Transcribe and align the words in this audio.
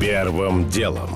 Первым 0.00 0.68
делом. 0.68 1.08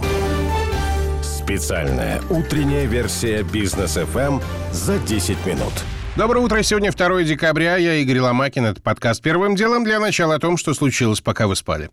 Специальная 1.22 2.22
утренняя 2.30 2.86
версия 2.86 3.42
бизнес 3.42 3.98
FM 3.98 4.42
за 4.72 4.98
10 4.98 5.44
минут. 5.44 5.72
Доброе 6.16 6.40
утро. 6.40 6.62
Сегодня 6.62 6.90
2 6.90 7.24
декабря. 7.24 7.76
Я 7.76 7.94
Игорь 7.96 8.20
Ломакин. 8.20 8.64
Это 8.64 8.80
подкаст 8.80 9.22
«Первым 9.22 9.54
делом» 9.54 9.84
для 9.84 10.00
начала 10.00 10.36
о 10.36 10.38
том, 10.38 10.56
что 10.56 10.72
случилось, 10.72 11.20
пока 11.20 11.46
вы 11.46 11.56
спали. 11.56 11.90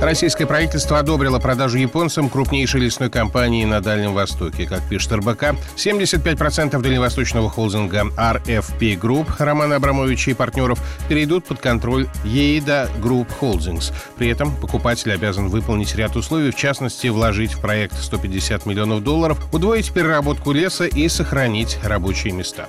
Российское 0.00 0.46
правительство 0.46 0.98
одобрило 0.98 1.38
продажу 1.38 1.78
японцам 1.78 2.28
крупнейшей 2.28 2.80
лесной 2.80 3.08
компании 3.08 3.64
на 3.64 3.80
Дальнем 3.80 4.12
Востоке. 4.12 4.66
Как 4.66 4.86
пишет 4.88 5.12
РБК, 5.12 5.54
75% 5.76 6.80
дальневосточного 6.80 7.48
холдинга 7.48 8.02
RFP 8.16 9.00
Group 9.00 9.26
Романа 9.38 9.76
Абрамовича 9.76 10.32
и 10.32 10.34
партнеров 10.34 10.78
перейдут 11.08 11.46
под 11.46 11.60
контроль 11.60 12.06
EIDA 12.24 12.90
Group 13.00 13.28
Holdings. 13.40 13.94
При 14.16 14.28
этом 14.28 14.54
покупатель 14.56 15.12
обязан 15.12 15.48
выполнить 15.48 15.94
ряд 15.94 16.16
условий, 16.16 16.50
в 16.50 16.56
частности, 16.56 17.06
вложить 17.08 17.54
в 17.54 17.60
проект 17.60 17.96
150 17.98 18.66
миллионов 18.66 19.02
долларов, 19.02 19.38
удвоить 19.52 19.92
переработку 19.92 20.52
леса 20.52 20.84
и 20.84 21.08
сохранить 21.08 21.78
рабочие 21.82 22.32
места. 22.34 22.68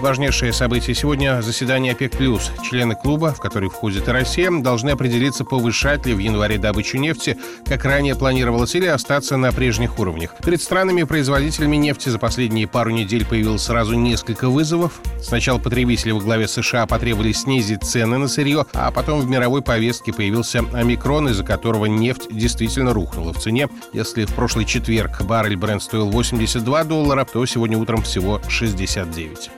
Важнейшее 0.00 0.54
событие 0.54 0.96
сегодня– 0.96 1.42
заседание 1.42 1.92
ОПЕК+. 1.92 2.16
Члены 2.62 2.94
клуба, 2.94 3.34
в 3.34 3.38
который 3.38 3.68
входит 3.68 4.08
и 4.08 4.10
Россия, 4.10 4.50
должны 4.50 4.90
определиться, 4.90 5.44
повышать 5.44 6.06
ли 6.06 6.14
в 6.14 6.18
январе 6.18 6.56
добычу 6.56 6.96
нефти, 6.96 7.36
как 7.66 7.84
ранее 7.84 8.16
планировалось, 8.16 8.74
или 8.74 8.86
остаться 8.86 9.36
на 9.36 9.52
прежних 9.52 9.98
уровнях. 9.98 10.34
Перед 10.42 10.62
странами-производителями 10.62 11.76
нефти 11.76 12.08
за 12.08 12.18
последние 12.18 12.66
пару 12.66 12.90
недель 12.90 13.26
появилось 13.26 13.62
сразу 13.62 13.94
несколько 13.94 14.48
вызовов. 14.48 15.02
Сначала 15.20 15.58
потребители 15.58 16.12
во 16.12 16.20
главе 16.20 16.48
США 16.48 16.86
потребовали 16.86 17.32
снизить 17.32 17.84
цены 17.84 18.16
на 18.16 18.28
сырье, 18.28 18.64
а 18.72 18.90
потом 18.92 19.20
в 19.20 19.28
мировой 19.28 19.60
повестке 19.60 20.14
появился 20.14 20.64
омикрон, 20.72 21.28
из-за 21.28 21.44
которого 21.44 21.84
нефть 21.84 22.28
действительно 22.30 22.94
рухнула 22.94 23.34
в 23.34 23.38
цене. 23.38 23.68
Если 23.92 24.24
в 24.24 24.34
прошлый 24.34 24.64
четверг 24.64 25.20
баррель 25.22 25.56
бренд 25.56 25.82
стоил 25.82 26.08
82 26.08 26.84
доллара, 26.84 27.26
то 27.30 27.44
сегодня 27.44 27.76
утром 27.76 28.02
всего 28.02 28.40
69. 28.48 29.50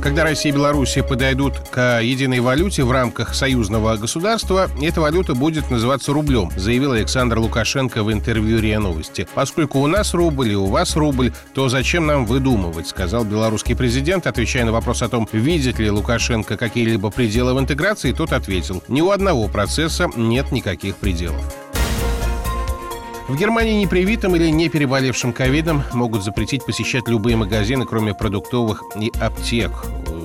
Когда 0.00 0.22
Россия 0.22 0.52
и 0.52 0.54
Белоруссия 0.54 1.02
подойдут 1.02 1.58
к 1.70 2.00
единой 2.00 2.38
валюте 2.38 2.84
в 2.84 2.92
рамках 2.92 3.34
союзного 3.34 3.96
государства, 3.96 4.70
эта 4.80 5.00
валюта 5.00 5.34
будет 5.34 5.70
называться 5.70 6.12
рублем, 6.12 6.50
заявил 6.56 6.92
Александр 6.92 7.38
Лукашенко 7.38 8.04
в 8.04 8.12
интервью 8.12 8.60
РИА 8.60 8.78
Новости. 8.78 9.26
Поскольку 9.34 9.80
у 9.80 9.86
нас 9.88 10.14
рубль 10.14 10.52
и 10.52 10.56
у 10.56 10.66
вас 10.66 10.94
рубль, 10.94 11.32
то 11.52 11.68
зачем 11.68 12.06
нам 12.06 12.26
выдумывать, 12.26 12.86
сказал 12.86 13.24
белорусский 13.24 13.74
президент, 13.74 14.28
отвечая 14.28 14.64
на 14.64 14.72
вопрос 14.72 15.02
о 15.02 15.08
том, 15.08 15.28
видит 15.32 15.80
ли 15.80 15.90
Лукашенко 15.90 16.56
какие-либо 16.56 17.10
пределы 17.10 17.54
в 17.54 17.58
интеграции, 17.58 18.12
тот 18.12 18.32
ответил, 18.32 18.82
ни 18.86 19.00
у 19.00 19.10
одного 19.10 19.48
процесса 19.48 20.08
нет 20.16 20.52
никаких 20.52 20.96
пределов. 20.96 21.42
В 23.28 23.36
Германии 23.36 23.74
непривитым 23.74 24.36
или 24.36 24.48
не 24.48 24.70
переболевшим 24.70 25.34
ковидом 25.34 25.82
могут 25.92 26.24
запретить 26.24 26.64
посещать 26.64 27.08
любые 27.08 27.36
магазины, 27.36 27.84
кроме 27.84 28.14
продуктовых 28.14 28.82
и 28.98 29.12
аптек. 29.20 29.70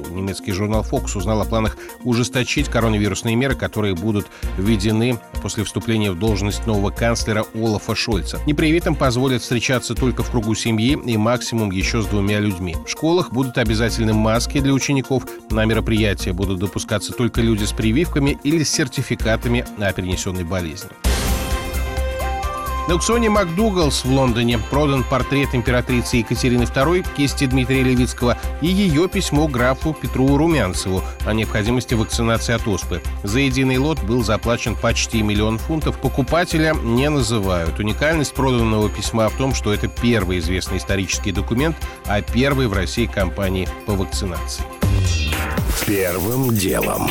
Немецкий 0.10 0.54
журнал 0.54 0.86
Fox 0.90 1.18
узнал 1.18 1.42
о 1.42 1.46
планах 1.46 1.76
ужесточить 2.06 2.70
коронавирусные 2.70 3.36
меры, 3.36 3.56
которые 3.56 3.94
будут 3.94 4.28
введены 4.58 5.20
после 5.42 5.66
вступления 5.66 6.12
в 6.12 6.20
должность 6.20 6.66
нового 6.66 6.92
канцлера 6.92 7.44
Олафа 7.54 7.94
Шольца. 7.94 8.40
Непривитым 8.46 8.96
позволят 8.96 9.42
встречаться 9.42 9.96
только 9.96 10.24
в 10.24 10.32
кругу 10.32 10.56
семьи 10.56 10.98
и 11.06 11.18
максимум 11.18 11.72
еще 11.72 12.02
с 12.02 12.06
двумя 12.06 12.40
людьми. 12.40 12.78
В 12.86 12.90
школах 12.90 13.34
будут 13.34 13.58
обязательны 13.58 14.14
маски 14.14 14.62
для 14.62 14.72
учеников, 14.72 15.24
на 15.50 15.66
мероприятия 15.66 16.32
будут 16.32 16.60
допускаться 16.60 17.12
только 17.12 17.42
люди 17.42 17.66
с 17.66 17.74
прививками 17.74 18.38
или 18.44 18.64
с 18.64 18.72
сертификатами 18.72 19.66
о 19.78 19.92
перенесенной 19.92 20.46
болезни. 20.46 20.92
На 22.86 22.96
аукционе 22.96 23.30
МакДугалс 23.30 24.04
в 24.04 24.12
Лондоне 24.12 24.58
продан 24.58 25.06
портрет 25.06 25.56
императрицы 25.56 26.18
Екатерины 26.18 26.64
II 26.64 27.08
кисти 27.16 27.46
Дмитрия 27.46 27.82
Левицкого 27.82 28.38
и 28.62 28.68
ее 28.68 29.08
письмо 29.08 29.48
графу 29.48 29.94
Петру 29.94 30.36
Румянцеву 30.36 31.02
о 31.26 31.34
необходимости 31.34 31.94
вакцинации 31.94 32.54
от 32.54 32.68
оспы. 32.68 33.02
За 33.24 33.40
единый 33.40 33.78
лот 33.78 34.04
был 34.04 34.22
заплачен 34.22 34.76
почти 34.76 35.22
миллион 35.22 35.60
фунтов. 35.60 35.98
Покупателя 35.98 36.74
не 36.74 37.10
называют. 37.10 37.80
Уникальность 37.80 38.34
проданного 38.34 38.90
письма 38.90 39.30
в 39.30 39.38
том, 39.38 39.56
что 39.56 39.74
это 39.74 39.88
первый 39.88 40.40
известный 40.40 40.78
исторический 40.78 41.32
документ 41.32 41.78
о 42.06 42.22
первой 42.22 42.68
в 42.68 42.74
России 42.74 43.06
кампании 43.06 43.70
по 43.86 43.94
вакцинации. 43.94 44.66
Первым 45.88 46.54
делом 46.54 47.10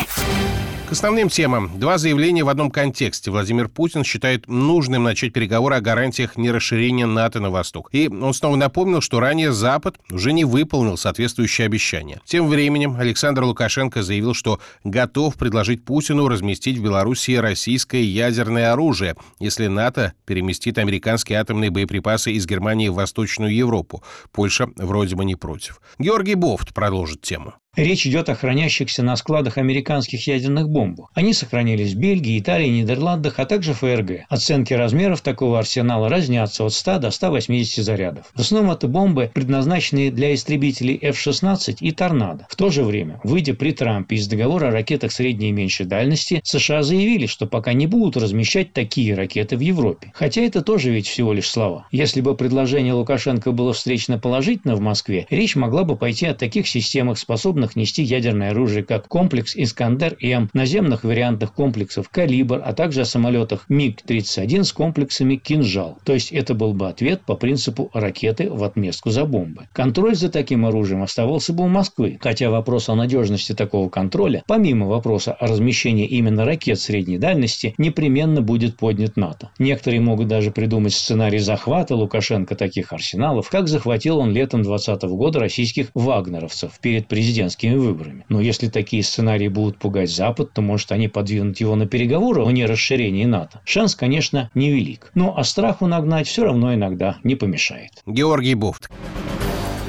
основным 0.91 1.29
темам. 1.29 1.71
Два 1.79 1.97
заявления 1.97 2.43
в 2.43 2.49
одном 2.49 2.69
контексте. 2.69 3.31
Владимир 3.31 3.67
Путин 3.67 4.03
считает 4.03 4.47
нужным 4.47 5.03
начать 5.03 5.33
переговоры 5.33 5.75
о 5.75 5.81
гарантиях 5.81 6.37
нерасширения 6.37 7.05
НАТО 7.05 7.39
на 7.39 7.49
восток. 7.49 7.89
И 7.91 8.07
он 8.07 8.33
снова 8.33 8.55
напомнил, 8.55 9.01
что 9.01 9.19
ранее 9.19 9.51
Запад 9.51 9.97
уже 10.11 10.33
не 10.33 10.45
выполнил 10.45 10.97
соответствующие 10.97 11.65
обещания. 11.65 12.21
Тем 12.25 12.47
временем 12.47 12.95
Александр 12.97 13.43
Лукашенко 13.43 14.03
заявил, 14.03 14.33
что 14.33 14.59
готов 14.83 15.35
предложить 15.35 15.83
Путину 15.83 16.27
разместить 16.27 16.77
в 16.77 16.83
Белоруссии 16.83 17.35
российское 17.35 18.03
ядерное 18.03 18.71
оружие, 18.71 19.15
если 19.39 19.67
НАТО 19.67 20.13
переместит 20.25 20.77
американские 20.77 21.39
атомные 21.39 21.71
боеприпасы 21.71 22.31
из 22.31 22.45
Германии 22.45 22.89
в 22.89 22.95
Восточную 22.95 23.55
Европу. 23.55 24.03
Польша 24.31 24.69
вроде 24.75 25.15
бы 25.15 25.25
не 25.25 25.35
против. 25.35 25.81
Георгий 25.97 26.35
Бофт 26.35 26.73
продолжит 26.73 27.21
тему. 27.21 27.53
Речь 27.75 28.05
идет 28.05 28.29
о 28.29 28.35
хранящихся 28.35 29.01
на 29.01 29.15
складах 29.15 29.57
американских 29.57 30.27
ядерных 30.27 30.69
бомбах. 30.69 31.09
Они 31.15 31.33
сохранились 31.33 31.93
в 31.93 31.97
Бельгии, 31.97 32.37
Италии, 32.37 32.67
Нидерландах, 32.67 33.39
а 33.39 33.45
также 33.45 33.73
ФРГ. 33.73 34.25
Оценки 34.29 34.73
размеров 34.73 35.21
такого 35.21 35.57
арсенала 35.57 36.07
разнятся 36.07 36.65
от 36.65 36.73
100 36.73 36.99
до 36.99 37.09
180 37.09 37.83
зарядов. 37.83 38.27
В 38.35 38.39
основном 38.39 38.73
это 38.73 38.87
бомбы, 38.87 39.31
предназначенные 39.33 40.11
для 40.11 40.35
истребителей 40.35 40.99
F-16 41.01 41.77
и 41.79 41.91
«Торнадо». 41.91 42.45
В 42.47 42.55
то 42.55 42.69
же 42.69 42.83
время, 42.83 43.19
выйдя 43.23 43.55
при 43.55 43.71
Трампе 43.71 44.17
из 44.17 44.27
договора 44.27 44.67
о 44.67 44.71
ракетах 44.71 45.11
средней 45.11 45.49
и 45.49 45.51
меньшей 45.51 45.87
дальности, 45.87 46.41
США 46.43 46.83
заявили, 46.83 47.25
что 47.25 47.47
пока 47.47 47.73
не 47.73 47.87
будут 47.87 48.17
размещать 48.17 48.71
такие 48.73 49.15
ракеты 49.15 49.57
в 49.57 49.61
Европе. 49.61 50.11
Хотя 50.13 50.41
это 50.41 50.61
тоже 50.61 50.91
ведь 50.91 51.07
всего 51.07 51.33
лишь 51.33 51.49
слова. 51.49 51.87
Если 51.89 52.21
бы 52.21 52.35
предложение 52.35 52.93
Лукашенко 52.93 53.51
было 53.51 53.73
встречено 53.73 54.19
положительно 54.19 54.75
в 54.75 54.79
Москве, 54.79 55.25
речь 55.31 55.55
могла 55.55 55.83
бы 55.83 55.95
пойти 55.95 56.27
о 56.27 56.35
таких 56.35 56.67
системах, 56.67 57.17
способных 57.17 57.62
способных 57.63 57.75
нести 57.75 58.03
ядерное 58.03 58.51
оружие, 58.51 58.83
как 58.83 59.07
комплекс 59.07 59.55
«Искандер-М», 59.55 60.49
наземных 60.53 61.03
вариантах 61.03 61.53
комплексов 61.53 62.09
«Калибр», 62.09 62.61
а 62.63 62.73
также 62.73 63.01
о 63.01 63.05
самолетах 63.05 63.65
МиГ-31 63.69 64.63
с 64.63 64.73
комплексами 64.73 65.35
«Кинжал». 65.35 65.97
То 66.03 66.13
есть 66.13 66.31
это 66.31 66.53
был 66.53 66.73
бы 66.73 66.89
ответ 66.89 67.21
по 67.25 67.35
принципу 67.35 67.89
ракеты 67.93 68.49
в 68.49 68.63
отместку 68.63 69.11
за 69.11 69.25
бомбы. 69.25 69.67
Контроль 69.73 70.15
за 70.15 70.29
таким 70.29 70.65
оружием 70.65 71.03
оставался 71.03 71.53
бы 71.53 71.63
у 71.63 71.67
Москвы, 71.67 72.17
хотя 72.21 72.49
вопрос 72.49 72.89
о 72.89 72.95
надежности 72.95 73.53
такого 73.53 73.89
контроля, 73.89 74.43
помимо 74.47 74.87
вопроса 74.87 75.33
о 75.33 75.47
размещении 75.47 76.05
именно 76.05 76.45
ракет 76.45 76.79
средней 76.79 77.17
дальности, 77.17 77.73
непременно 77.77 78.41
будет 78.41 78.77
поднят 78.77 79.15
НАТО. 79.15 79.49
Некоторые 79.59 80.01
могут 80.01 80.27
даже 80.27 80.51
придумать 80.51 80.93
сценарий 80.93 81.39
захвата 81.39 81.95
Лукашенко 81.95 82.55
таких 82.55 82.93
арсеналов, 82.93 83.49
как 83.49 83.67
захватил 83.67 84.17
он 84.17 84.31
летом 84.31 84.63
2020 84.63 85.03
года 85.03 85.39
российских 85.39 85.87
вагнеровцев 85.93 86.79
перед 86.81 87.07
президентским 87.07 87.52
президентскими 87.53 87.75
выборами. 87.75 88.25
Но 88.29 88.41
если 88.41 88.67
такие 88.67 89.03
сценарии 89.03 89.47
будут 89.47 89.77
пугать 89.77 90.09
Запад, 90.09 90.53
то, 90.53 90.61
может, 90.61 90.91
они 90.91 91.07
подвинут 91.07 91.59
его 91.59 91.75
на 91.75 91.85
переговоры 91.85 92.43
о 92.43 92.51
нерасширении 92.51 93.25
НАТО. 93.25 93.61
Шанс, 93.65 93.95
конечно, 93.95 94.49
невелик. 94.53 95.11
Но 95.15 95.37
а 95.37 95.43
страху 95.43 95.87
нагнать 95.87 96.27
все 96.27 96.43
равно 96.43 96.73
иногда 96.73 97.17
не 97.23 97.35
помешает. 97.35 97.91
Георгий 98.05 98.55
Буфт. 98.55 98.89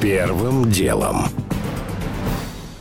Первым 0.00 0.70
делом. 0.70 1.26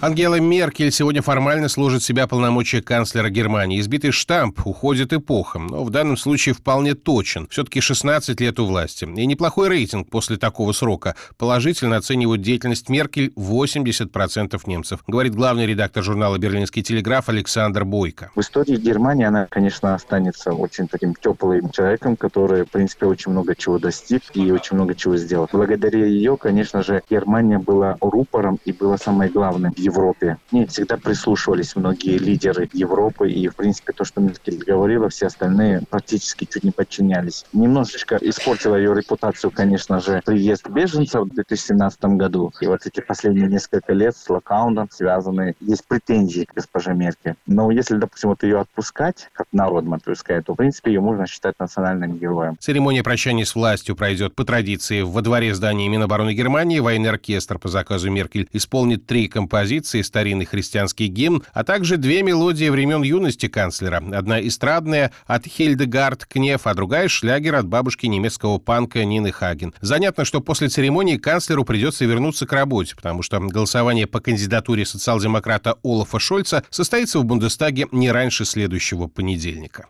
Ангела 0.03 0.38
Меркель 0.38 0.91
сегодня 0.91 1.22
формально 1.22 1.69
служит 1.69 2.03
себя 2.03 2.28
полномочия 2.28 2.81
канцлера 2.81 3.30
Германии. 3.30 3.80
Избитый 3.80 4.12
штамп 4.12 4.68
уходит 4.68 5.13
эпоха, 5.13 5.60
но 5.60 5.86
в 5.86 5.92
данном 5.92 6.18
случае 6.18 6.54
вполне 6.54 6.94
точен. 6.94 7.48
Все-таки 7.50 7.80
16 7.80 8.38
лет 8.42 8.60
у 8.60 8.66
власти. 8.66 9.06
И 9.06 9.25
неплохой 9.25 9.69
рейтинг 9.69 10.10
после 10.10 10.36
такого 10.36 10.74
срока. 10.74 11.16
Положительно 11.38 11.95
оценивают 11.95 12.42
деятельность 12.42 12.89
Меркель 12.89 13.31
80% 13.38 14.60
немцев, 14.66 15.00
говорит 15.07 15.36
главный 15.36 15.66
редактор 15.66 16.04
журнала 16.04 16.38
«Берлинский 16.38 16.83
телеграф» 16.83 17.30
Александр 17.30 17.86
Бойко. 17.86 18.30
В 18.36 18.42
истории 18.42 18.75
Германии 18.75 19.24
она, 19.24 19.48
конечно, 19.50 19.95
останется 19.95 20.51
очень 20.51 20.89
таким 20.89 21.16
теплым 21.16 21.69
человеком, 21.69 22.18
который, 22.18 22.66
в 22.66 22.72
принципе, 22.72 23.06
очень 23.06 23.31
много 23.31 23.56
чего 23.56 23.80
достиг 23.80 24.24
и 24.33 24.51
очень 24.51 24.75
много 24.75 24.95
чего 24.95 25.16
сделал. 25.16 25.48
Благодаря 25.50 26.06
ее, 26.06 26.36
конечно 26.36 26.83
же, 26.83 27.01
Германия 27.10 27.57
была 27.57 27.95
рупором 28.01 28.60
и 28.66 28.74
была 28.74 28.98
самой 28.98 29.30
главной 29.30 29.72
в 29.93 29.93
Европе. 29.94 30.38
Не 30.51 30.66
всегда 30.66 30.98
прислушивались 30.98 31.75
многие 31.75 32.18
лидеры 32.18 32.69
Европы, 32.74 33.30
и, 33.30 33.48
в 33.48 33.56
принципе, 33.56 33.94
то, 33.94 34.04
что 34.04 34.22
Меркель 34.22 34.57
говорила, 34.57 35.10
все 35.10 35.28
остальные 35.28 35.84
практически 35.90 36.48
чуть 36.51 36.63
не 36.63 36.72
подчинялись. 36.72 37.45
Немножечко 37.54 38.18
испортила 38.22 38.75
ее 38.75 38.94
репутацию, 38.95 39.51
конечно 39.51 40.00
же, 40.00 40.22
приезд 40.25 40.68
беженцев 40.69 41.24
в 41.24 41.34
2017 41.34 42.04
году. 42.06 42.51
И 42.62 42.68
вот 42.68 42.86
эти 42.86 43.01
последние 43.01 43.48
несколько 43.48 43.94
лет 43.94 44.16
с 44.16 44.30
локдауном 44.30 44.90
связаны, 44.92 45.56
есть 45.60 45.86
претензии 45.88 46.46
к 46.46 46.54
госпоже 46.56 46.94
Меркель. 46.94 47.36
Но 47.46 47.72
если, 47.72 47.96
допустим, 47.96 48.30
вот 48.30 48.44
ее 48.44 48.60
отпускать, 48.60 49.30
как 49.34 49.48
народ 49.51 49.86
матушская, 49.86 50.42
то, 50.42 50.54
в 50.54 50.57
принципе, 50.57 50.92
ее 50.92 51.01
можно 51.01 51.28
считать 51.28 51.56
национальным 51.60 52.18
героем. 52.18 52.57
Церемония 52.60 53.04
прощания 53.04 53.46
с 53.46 53.56
властью 53.56 53.96
пройдет 53.96 54.36
по 54.36 54.44
традиции 54.44 55.01
во 55.01 55.22
дворе 55.22 55.54
здания 55.54 55.88
Минобороны 55.88 56.34
Германии. 56.34 56.80
Военный 56.80 57.10
оркестр 57.10 57.60
по 57.60 57.68
заказу 57.68 58.10
Меркель 58.10 58.50
исполнит 58.54 59.06
три 59.06 59.28
композиции, 59.28 59.82
старинный 59.85 60.45
христианский 60.45 61.07
гимн, 61.07 61.44
а 61.53 61.63
также 61.63 61.97
две 61.97 62.24
мелодии 62.24 62.69
времен 62.69 63.03
юности 63.03 63.47
канцлера. 63.47 63.97
Одна 64.13 64.39
эстрадная 64.41 65.12
от 65.25 65.45
Хильдегард 65.45 66.25
Кнеф, 66.25 66.68
а 66.68 66.74
другая 66.74 67.07
шлягер 67.07 67.56
от 67.56 67.68
бабушки 67.68 68.06
немецкого 68.06 68.57
панка 68.57 69.03
Нины 69.03 69.31
Хаген. 69.31 69.74
Занятно, 69.81 70.25
что 70.25 70.41
после 70.41 70.69
церемонии 70.69 71.18
канцлеру 71.18 71.65
придется 71.65 72.06
вернуться 72.06 72.45
к 72.45 72.53
работе, 72.53 72.95
потому 72.95 73.21
что 73.21 73.39
голосование 73.39 74.07
по 74.07 74.19
кандидатуре 74.19 74.85
социал-демократа 74.85 75.77
Олафа 75.83 76.19
Шольца 76.19 76.63
состоится 76.69 77.19
в 77.19 77.25
Бундестаге 77.25 77.88
не 77.91 78.12
раньше 78.12 78.45
следующего 78.45 79.07
понедельника. 79.07 79.88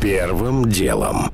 Первым 0.00 0.68
делом. 0.68 1.32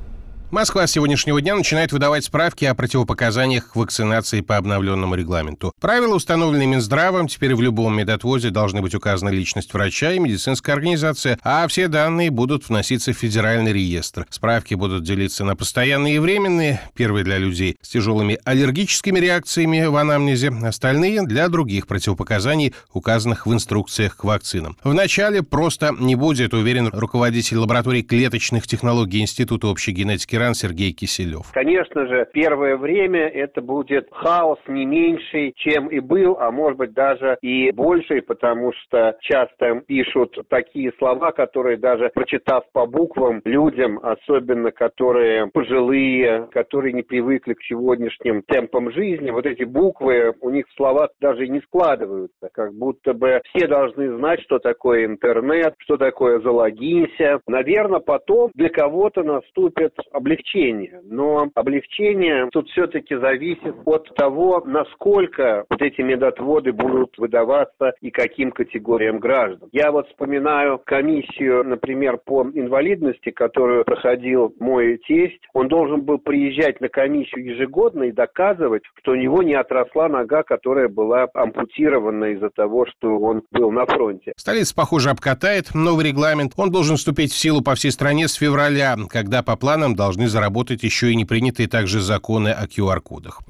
Москва 0.51 0.85
с 0.85 0.91
сегодняшнего 0.91 1.39
дня 1.39 1.55
начинает 1.55 1.93
выдавать 1.93 2.25
справки 2.25 2.65
о 2.65 2.75
противопоказаниях 2.75 3.71
к 3.71 3.77
вакцинации 3.77 4.41
по 4.41 4.57
обновленному 4.57 5.15
регламенту. 5.15 5.71
Правила, 5.79 6.13
установленные 6.13 6.67
Минздравом, 6.67 7.29
теперь 7.29 7.55
в 7.55 7.61
любом 7.61 7.95
медотвозе 7.95 8.49
должны 8.49 8.81
быть 8.81 8.93
указана 8.93 9.29
личность 9.29 9.73
врача 9.73 10.11
и 10.11 10.19
медицинская 10.19 10.75
организация, 10.75 11.39
а 11.41 11.65
все 11.69 11.87
данные 11.87 12.31
будут 12.31 12.67
вноситься 12.67 13.13
в 13.13 13.17
федеральный 13.17 13.71
реестр. 13.71 14.27
Справки 14.29 14.73
будут 14.73 15.05
делиться 15.05 15.45
на 15.45 15.55
постоянные 15.55 16.17
и 16.17 16.19
временные, 16.19 16.81
первые 16.95 17.23
для 17.23 17.37
людей 17.37 17.77
с 17.81 17.87
тяжелыми 17.87 18.37
аллергическими 18.43 19.19
реакциями 19.19 19.85
в 19.85 19.95
анамнезе, 19.95 20.49
остальные 20.49 21.23
для 21.27 21.47
других 21.47 21.87
противопоказаний, 21.87 22.73
указанных 22.91 23.47
в 23.47 23.53
инструкциях 23.53 24.17
к 24.17 24.25
вакцинам. 24.25 24.75
Вначале 24.83 25.43
просто 25.43 25.95
не 25.97 26.15
будет, 26.15 26.53
уверен 26.53 26.89
руководитель 26.91 27.55
лаборатории 27.55 28.01
клеточных 28.01 28.67
технологий 28.67 29.21
Института 29.21 29.67
общей 29.67 29.93
генетики 29.93 30.40
ветеран 30.41 30.53
Сергей 30.55 30.91
Киселев. 30.91 31.51
Конечно 31.53 32.07
же, 32.07 32.27
первое 32.33 32.77
время 32.77 33.27
это 33.27 33.61
будет 33.61 34.07
хаос 34.11 34.59
не 34.67 34.85
меньший, 34.85 35.53
чем 35.55 35.87
и 35.87 35.99
был, 35.99 36.37
а 36.39 36.51
может 36.51 36.77
быть 36.77 36.93
даже 36.93 37.37
и 37.41 37.71
больший, 37.71 38.21
потому 38.21 38.71
что 38.73 39.17
часто 39.21 39.81
пишут 39.87 40.37
такие 40.49 40.91
слова, 40.97 41.31
которые 41.31 41.77
даже 41.77 42.09
прочитав 42.13 42.63
по 42.73 42.85
буквам 42.85 43.41
людям, 43.45 43.99
особенно 44.01 44.71
которые 44.71 45.47
пожилые, 45.47 46.47
которые 46.51 46.93
не 46.93 47.03
привыкли 47.03 47.53
к 47.53 47.61
сегодняшним 47.63 48.41
темпам 48.43 48.91
жизни, 48.91 49.31
вот 49.31 49.45
эти 49.45 49.63
буквы 49.63 50.33
у 50.41 50.49
них 50.49 50.65
в 50.67 50.75
словах 50.75 51.09
даже 51.19 51.47
не 51.47 51.61
складываются, 51.61 52.49
как 52.53 52.73
будто 52.73 53.13
бы 53.13 53.41
все 53.53 53.67
должны 53.67 54.17
знать, 54.17 54.41
что 54.41 54.59
такое 54.59 55.05
интернет, 55.05 55.75
что 55.79 55.97
такое 55.97 56.39
залогинься. 56.39 57.41
Наверное, 57.47 57.99
потом 57.99 58.49
для 58.55 58.69
кого-то 58.69 59.23
наступит 59.23 59.93
облегчение 60.11 60.30
облегчение. 60.31 61.01
Но 61.03 61.49
облегчение 61.55 62.49
тут 62.51 62.69
все-таки 62.69 63.15
зависит 63.15 63.75
от 63.85 64.13
того, 64.15 64.63
насколько 64.65 65.65
вот 65.69 65.81
эти 65.81 66.01
медотводы 66.01 66.71
будут 66.71 67.17
выдаваться 67.17 67.93
и 68.01 68.11
каким 68.11 68.51
категориям 68.51 69.19
граждан. 69.19 69.69
Я 69.71 69.91
вот 69.91 70.07
вспоминаю 70.07 70.79
комиссию, 70.79 71.63
например, 71.63 72.17
по 72.17 72.43
инвалидности, 72.43 73.31
которую 73.31 73.83
проходил 73.85 74.53
мой 74.59 74.99
тесть. 75.07 75.41
Он 75.53 75.67
должен 75.67 76.01
был 76.01 76.17
приезжать 76.17 76.79
на 76.81 76.89
комиссию 76.89 77.45
ежегодно 77.45 78.03
и 78.03 78.11
доказывать, 78.11 78.83
что 78.99 79.11
у 79.11 79.15
него 79.15 79.43
не 79.43 79.53
отросла 79.53 80.07
нога, 80.07 80.43
которая 80.43 80.87
была 80.87 81.27
ампутирована 81.33 82.25
из-за 82.33 82.49
того, 82.49 82.85
что 82.85 83.17
он 83.19 83.43
был 83.51 83.71
на 83.71 83.85
фронте. 83.85 84.33
Столица, 84.37 84.73
похоже, 84.75 85.09
обкатает 85.09 85.73
новый 85.73 86.07
регламент. 86.07 86.53
Он 86.57 86.71
должен 86.71 86.97
вступить 86.97 87.31
в 87.31 87.37
силу 87.37 87.61
по 87.61 87.75
всей 87.75 87.91
стране 87.91 88.27
с 88.27 88.35
февраля, 88.35 88.95
когда 89.09 89.43
по 89.43 89.55
планам 89.55 89.95
должны 89.95 90.20
должны 90.21 90.29
заработать 90.29 90.83
еще 90.83 91.11
и 91.11 91.15
непринятые 91.15 91.67
также 91.67 92.01
законы 92.01 92.49
о 92.49 92.65
QR-кодах. 92.65 93.41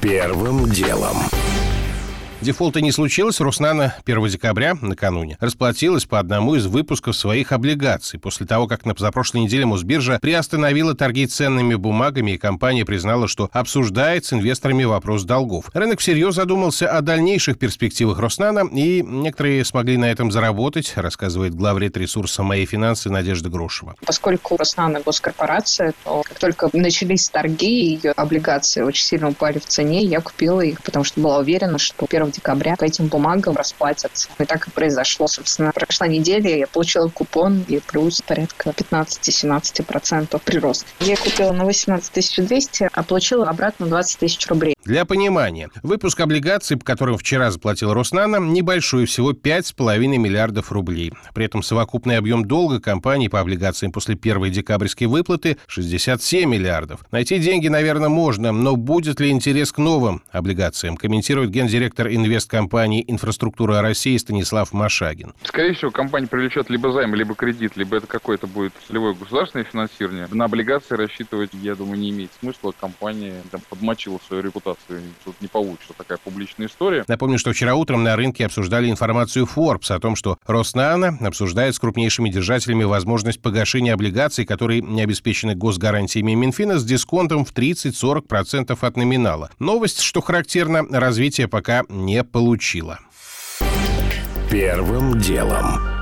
Первым 0.00 0.68
делом. 0.68 1.16
Дефолта 2.42 2.82
не 2.82 2.92
случилось, 2.92 3.40
Руснана 3.40 3.94
1 4.04 4.26
декабря, 4.28 4.76
накануне, 4.80 5.38
расплатилась 5.40 6.04
по 6.04 6.18
одному 6.18 6.54
из 6.54 6.66
выпусков 6.66 7.16
своих 7.16 7.50
облигаций 7.50 8.20
после 8.20 8.46
того, 8.46 8.66
как 8.66 8.84
на 8.84 8.94
позапрошлой 8.94 9.40
неделе 9.42 9.64
Мосбиржа 9.64 10.18
приостановила 10.20 10.94
торги 10.94 11.26
ценными 11.26 11.76
бумагами, 11.76 12.32
и 12.32 12.38
компания 12.38 12.84
признала, 12.84 13.26
что 13.26 13.48
обсуждает 13.52 14.26
с 14.26 14.34
инвесторами 14.34 14.84
вопрос 14.84 15.24
долгов. 15.24 15.70
Рынок 15.72 16.00
всерьез 16.00 16.34
задумался 16.34 16.90
о 16.90 17.00
дальнейших 17.00 17.58
перспективах 17.58 18.18
Руснана, 18.18 18.68
и 18.70 19.02
некоторые 19.02 19.64
смогли 19.64 19.96
на 19.96 20.10
этом 20.10 20.30
заработать, 20.30 20.92
рассказывает 20.96 21.54
главред 21.54 21.96
ресурса 21.96 22.42
«Мои 22.42 22.66
финансы» 22.66 23.08
Надежда 23.08 23.48
Грошева. 23.48 23.94
Поскольку 24.04 24.58
Руснана 24.58 25.00
госкорпорация, 25.00 25.94
то 26.04 26.22
как 26.22 26.38
только 26.38 26.68
начались 26.74 27.30
торги, 27.30 27.94
ее 27.94 28.12
облигации 28.12 28.82
очень 28.82 29.06
сильно 29.06 29.30
упали 29.30 29.58
в 29.58 29.64
цене, 29.64 30.04
я 30.04 30.20
купила 30.20 30.60
их, 30.60 30.82
потому 30.82 31.04
что 31.04 31.18
была 31.18 31.38
уверена, 31.38 31.78
что 31.78 32.06
1 32.08 32.25
декабря 32.30 32.76
по 32.76 32.84
этим 32.84 33.06
бумагам 33.08 33.56
расплатятся. 33.56 34.28
И 34.38 34.44
так 34.44 34.68
и 34.68 34.70
произошло. 34.70 35.26
Собственно, 35.26 35.72
прошла 35.72 36.06
неделя, 36.06 36.56
я 36.56 36.66
получила 36.66 37.08
купон 37.08 37.64
и 37.68 37.80
плюс 37.80 38.20
порядка 38.22 38.70
15-17% 38.70 40.40
прирост. 40.44 40.86
Я 41.00 41.16
купила 41.16 41.52
на 41.52 41.64
18 41.64 42.46
200, 42.46 42.90
а 42.92 43.02
получила 43.02 43.48
обратно 43.48 43.86
20 43.86 44.18
тысяч 44.18 44.46
рублей. 44.46 44.75
Для 44.86 45.04
понимания, 45.04 45.68
выпуск 45.82 46.20
облигаций, 46.20 46.76
по 46.76 46.84
которым 46.84 47.18
вчера 47.18 47.50
заплатил 47.50 47.92
Роснана, 47.92 48.36
небольшой, 48.36 49.06
всего 49.06 49.32
5,5 49.32 49.98
миллиардов 49.98 50.70
рублей. 50.70 51.12
При 51.34 51.44
этом 51.44 51.64
совокупный 51.64 52.16
объем 52.16 52.44
долга 52.44 52.80
компании 52.80 53.26
по 53.26 53.40
облигациям 53.40 53.90
после 53.90 54.14
первой 54.14 54.50
декабрьской 54.50 55.08
выплаты 55.08 55.56
67 55.66 56.48
миллиардов. 56.48 57.00
Найти 57.10 57.40
деньги, 57.40 57.66
наверное, 57.66 58.10
можно, 58.10 58.52
но 58.52 58.76
будет 58.76 59.18
ли 59.18 59.30
интерес 59.30 59.72
к 59.72 59.78
новым 59.78 60.22
облигациям, 60.30 60.96
комментирует 60.96 61.50
гендиректор 61.50 62.06
инвесткомпании 62.06 63.04
«Инфраструктура 63.08 63.82
России» 63.82 64.16
Станислав 64.16 64.72
Машагин. 64.72 65.34
Скорее 65.42 65.74
всего, 65.74 65.90
компания 65.90 66.28
привлечет 66.28 66.70
либо 66.70 66.92
займ, 66.92 67.12
либо 67.16 67.34
кредит, 67.34 67.76
либо 67.76 67.96
это 67.96 68.06
какое-то 68.06 68.46
будет 68.46 68.72
целевое 68.86 69.14
государственное 69.14 69.64
финансирование. 69.64 70.28
На 70.30 70.44
облигации 70.44 70.94
рассчитывать, 70.94 71.50
я 71.54 71.74
думаю, 71.74 71.98
не 71.98 72.10
имеет 72.10 72.30
смысла. 72.38 72.72
Компания 72.78 73.42
там, 73.50 73.60
подмочила 73.68 74.20
свою 74.28 74.44
репутацию. 74.44 74.75
Тут 75.24 75.40
не 75.40 75.48
получится 75.48 75.92
такая 75.96 76.18
публичная 76.18 76.68
история. 76.68 77.04
Напомню, 77.08 77.38
что 77.38 77.52
вчера 77.52 77.74
утром 77.74 78.04
на 78.04 78.16
рынке 78.16 78.46
обсуждали 78.46 78.90
информацию 78.90 79.46
Forbes 79.46 79.92
о 79.92 79.98
том, 79.98 80.16
что 80.16 80.38
Роснана 80.46 81.18
обсуждает 81.20 81.74
с 81.74 81.78
крупнейшими 81.78 82.28
держателями 82.28 82.84
возможность 82.84 83.40
погашения 83.40 83.94
облигаций, 83.94 84.44
которые 84.44 84.82
не 84.82 85.02
обеспечены 85.02 85.54
госгарантиями 85.54 86.34
Минфина 86.34 86.78
с 86.78 86.84
дисконтом 86.84 87.44
в 87.44 87.52
30-40% 87.52 88.76
от 88.80 88.96
номинала. 88.96 89.50
Новость, 89.58 90.00
что 90.00 90.20
характерно, 90.20 90.84
развитие 90.90 91.48
пока 91.48 91.82
не 91.88 92.22
получила. 92.22 93.00
Первым 94.50 95.18
делом. 95.18 95.95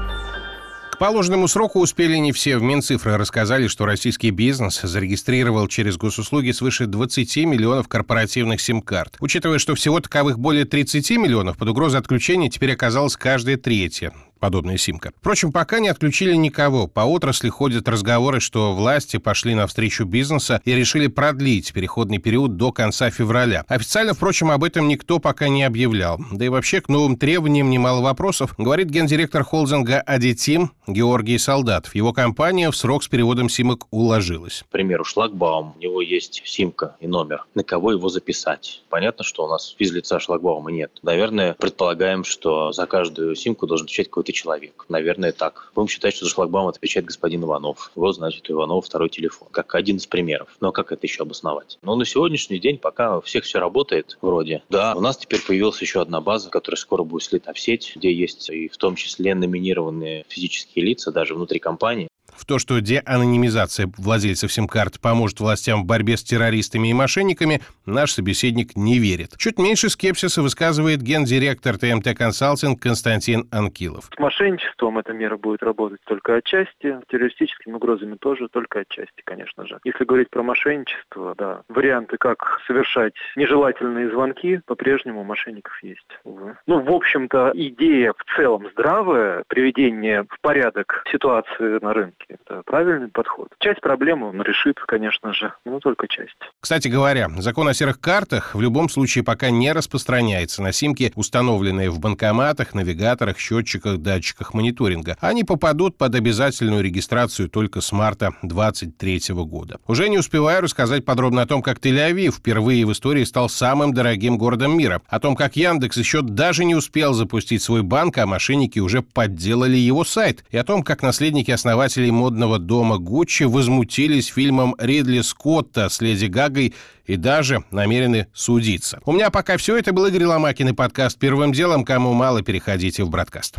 Положенному 1.04 1.48
сроку 1.48 1.80
успели 1.80 2.16
не 2.16 2.32
все. 2.32 2.56
В 2.56 2.62
Минцифры 2.62 3.18
рассказали, 3.18 3.66
что 3.66 3.84
российский 3.84 4.30
бизнес 4.30 4.80
зарегистрировал 4.80 5.68
через 5.68 5.98
госуслуги 5.98 6.50
свыше 6.50 6.86
20 6.86 7.36
миллионов 7.44 7.88
корпоративных 7.88 8.58
сим-карт. 8.58 9.18
Учитывая, 9.20 9.58
что 9.58 9.74
всего 9.74 10.00
таковых 10.00 10.38
более 10.38 10.64
30 10.64 11.10
миллионов, 11.18 11.58
под 11.58 11.68
угрозой 11.68 12.00
отключения 12.00 12.48
теперь 12.48 12.72
оказалась 12.72 13.18
каждая 13.18 13.58
третья 13.58 14.14
подобная 14.44 14.76
симка. 14.76 15.10
Впрочем, 15.20 15.52
пока 15.52 15.78
не 15.78 15.88
отключили 15.88 16.34
никого. 16.34 16.86
По 16.86 17.00
отрасли 17.00 17.48
ходят 17.48 17.88
разговоры, 17.88 18.40
что 18.40 18.74
власти 18.74 19.16
пошли 19.16 19.54
навстречу 19.54 20.04
бизнеса 20.04 20.60
и 20.66 20.74
решили 20.74 21.06
продлить 21.06 21.72
переходный 21.72 22.18
период 22.18 22.58
до 22.58 22.70
конца 22.70 23.08
февраля. 23.08 23.64
Официально, 23.68 24.12
впрочем, 24.12 24.50
об 24.50 24.62
этом 24.62 24.86
никто 24.86 25.18
пока 25.18 25.48
не 25.48 25.64
объявлял. 25.64 26.20
Да 26.30 26.44
и 26.44 26.50
вообще 26.50 26.82
к 26.82 26.90
новым 26.90 27.16
требованиям 27.16 27.70
немало 27.70 28.02
вопросов, 28.02 28.54
говорит 28.58 28.90
гендиректор 28.90 29.44
холдинга 29.44 30.02
«Адитим» 30.02 30.72
Георгий 30.86 31.38
Солдатов. 31.38 31.94
Его 31.94 32.12
компания 32.12 32.70
в 32.70 32.76
срок 32.76 33.02
с 33.02 33.08
переводом 33.08 33.48
симок 33.48 33.86
уложилась. 33.90 34.62
К 34.68 34.72
примеру, 34.72 35.04
шлагбаум, 35.04 35.72
у 35.74 35.80
него 35.80 36.02
есть 36.02 36.42
симка 36.44 36.96
и 37.00 37.06
номер. 37.06 37.46
На 37.54 37.64
кого 37.64 37.92
его 37.92 38.10
записать? 38.10 38.82
Понятно, 38.90 39.24
что 39.24 39.46
у 39.46 39.48
нас 39.48 39.74
физлица 39.78 40.20
шлагбаума 40.20 40.70
нет. 40.70 40.98
Наверное, 41.02 41.54
предполагаем, 41.54 42.24
что 42.24 42.72
за 42.72 42.84
каждую 42.84 43.34
симку 43.36 43.66
должен 43.66 43.86
отвечать 43.86 44.08
какой-то 44.08 44.33
человек. 44.34 44.84
Наверное, 44.88 45.32
так. 45.32 45.72
Будем 45.74 45.88
считать, 45.88 46.14
что 46.14 46.26
за 46.26 46.30
шлагбаум 46.30 46.68
отвечает 46.68 47.06
господин 47.06 47.44
Иванов. 47.44 47.90
Вот, 47.94 48.14
значит, 48.14 48.48
у 48.50 48.52
Иванова 48.52 48.82
второй 48.82 49.08
телефон. 49.08 49.48
Как 49.50 49.74
один 49.74 49.96
из 49.96 50.06
примеров. 50.06 50.48
Но 50.60 50.72
как 50.72 50.92
это 50.92 51.06
еще 51.06 51.22
обосновать? 51.22 51.78
Но 51.82 51.96
на 51.96 52.04
сегодняшний 52.04 52.58
день, 52.58 52.78
пока 52.78 53.18
у 53.18 53.20
всех 53.20 53.44
все 53.44 53.58
работает, 53.58 54.18
вроде, 54.20 54.62
да, 54.68 54.94
у 54.94 55.00
нас 55.00 55.16
теперь 55.16 55.40
появилась 55.40 55.80
еще 55.80 56.00
одна 56.02 56.20
база, 56.20 56.50
которая 56.50 56.78
скоро 56.78 57.04
будет 57.04 57.22
слита 57.22 57.52
в 57.52 57.58
сеть, 57.58 57.92
где 57.96 58.12
есть 58.12 58.50
и 58.50 58.68
в 58.68 58.76
том 58.76 58.96
числе 58.96 59.34
номинированные 59.34 60.24
физические 60.28 60.84
лица, 60.84 61.12
даже 61.12 61.34
внутри 61.34 61.58
компании, 61.58 62.08
в 62.36 62.44
то, 62.46 62.58
что 62.58 62.80
деанонимизация 62.80 63.90
владельцев 63.98 64.52
сим-карт 64.52 65.00
поможет 65.00 65.40
властям 65.40 65.82
в 65.82 65.86
борьбе 65.86 66.16
с 66.16 66.24
террористами 66.24 66.88
и 66.88 66.92
мошенниками, 66.92 67.60
наш 67.86 68.12
собеседник 68.12 68.76
не 68.76 68.98
верит. 68.98 69.36
Чуть 69.38 69.58
меньше 69.58 69.88
скепсиса 69.88 70.42
высказывает 70.42 71.02
гендиректор 71.02 71.78
ТМТ 71.78 72.16
Консалтинг 72.16 72.80
Константин 72.80 73.48
Анкилов. 73.50 74.10
С 74.14 74.18
мошенничеством 74.18 74.98
эта 74.98 75.12
мера 75.12 75.36
будет 75.36 75.62
работать 75.62 76.00
только 76.04 76.36
отчасти, 76.36 76.98
террористическими 77.08 77.74
угрозами 77.74 78.16
тоже 78.16 78.48
только 78.48 78.80
отчасти, 78.80 79.22
конечно 79.24 79.66
же. 79.66 79.78
Если 79.84 80.04
говорить 80.04 80.30
про 80.30 80.42
мошенничество, 80.42 81.34
да, 81.36 81.62
варианты, 81.68 82.16
как 82.18 82.60
совершать 82.66 83.14
нежелательные 83.36 84.10
звонки, 84.10 84.60
по-прежнему 84.66 85.20
у 85.20 85.24
мошенников 85.24 85.72
есть. 85.82 86.18
Увы. 86.24 86.56
Ну, 86.66 86.80
в 86.80 86.90
общем-то, 86.90 87.52
идея 87.54 88.12
в 88.12 88.36
целом 88.36 88.68
здравая, 88.72 89.44
приведение 89.48 90.24
в 90.28 90.40
порядок 90.40 91.04
ситуации 91.10 91.82
на 91.82 91.92
рынке, 91.92 92.23
это 92.28 92.62
правильный 92.64 93.08
подход. 93.08 93.48
Часть 93.58 93.80
проблемы 93.80 94.28
он 94.28 94.42
решит, 94.42 94.78
конечно 94.80 95.32
же, 95.32 95.52
но 95.64 95.80
только 95.80 96.08
часть. 96.08 96.36
Кстати 96.60 96.88
говоря, 96.88 97.28
закон 97.38 97.68
о 97.68 97.74
серых 97.74 98.00
картах 98.00 98.54
в 98.54 98.60
любом 98.60 98.88
случае 98.88 99.24
пока 99.24 99.50
не 99.50 99.72
распространяется 99.72 100.62
на 100.62 100.72
симки, 100.72 101.12
установленные 101.14 101.90
в 101.90 101.98
банкоматах, 101.98 102.74
навигаторах, 102.74 103.38
счетчиках, 103.38 103.98
датчиках 103.98 104.54
мониторинга. 104.54 105.16
Они 105.20 105.44
попадут 105.44 105.96
под 105.98 106.14
обязательную 106.14 106.82
регистрацию 106.82 107.48
только 107.48 107.80
с 107.80 107.92
марта 107.92 108.32
2023 108.42 109.34
года. 109.44 109.78
Уже 109.86 110.08
не 110.08 110.18
успеваю 110.18 110.62
рассказать 110.62 111.04
подробно 111.04 111.42
о 111.42 111.46
том, 111.46 111.62
как 111.62 111.78
Тель-Авив 111.78 112.32
впервые 112.32 112.86
в 112.86 112.92
истории 112.92 113.24
стал 113.24 113.48
самым 113.48 113.92
дорогим 113.92 114.38
городом 114.38 114.76
мира, 114.76 115.02
о 115.08 115.20
том, 115.20 115.36
как 115.36 115.56
Яндекс 115.56 115.96
еще 115.96 116.22
даже 116.22 116.64
не 116.64 116.74
успел 116.74 117.12
запустить 117.14 117.62
свой 117.62 117.82
банк, 117.82 118.18
а 118.18 118.26
мошенники 118.26 118.78
уже 118.78 119.02
подделали 119.02 119.76
его 119.76 120.04
сайт, 120.04 120.44
и 120.50 120.56
о 120.56 120.64
том, 120.64 120.82
как 120.82 121.02
наследники 121.02 121.50
основателей 121.50 122.10
модного 122.14 122.58
дома 122.58 122.98
Гуччи 122.98 123.44
возмутились 123.44 124.28
фильмом 124.28 124.74
Ридли 124.78 125.20
Скотта 125.20 125.88
с 125.88 126.00
Леди 126.00 126.26
Гагой 126.26 126.74
и 127.06 127.16
даже 127.16 127.64
намерены 127.70 128.28
судиться. 128.32 129.00
У 129.04 129.12
меня 129.12 129.30
пока 129.30 129.56
все. 129.56 129.76
Это 129.76 129.92
был 129.92 130.06
Игорь 130.06 130.24
Ломакин 130.24 130.68
и 130.68 130.72
подкаст 130.72 131.18
«Первым 131.18 131.52
делом». 131.52 131.84
Кому 131.84 132.12
мало, 132.12 132.42
переходите 132.42 133.04
в 133.04 133.10
Бродкаст. 133.10 133.56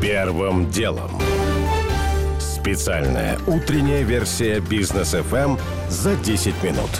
Первым 0.00 0.70
делом. 0.70 1.10
Специальная 2.38 3.38
утренняя 3.46 4.02
версия 4.02 4.60
бизнес 4.60 5.14
FM 5.14 5.58
за 5.88 6.14
10 6.16 6.62
минут. 6.62 6.90